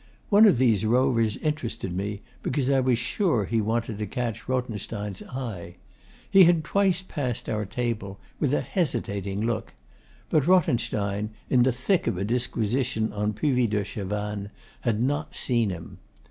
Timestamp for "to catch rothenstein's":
3.99-5.21